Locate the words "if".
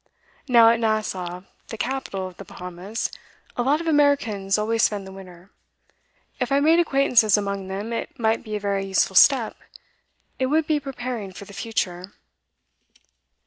6.39-6.51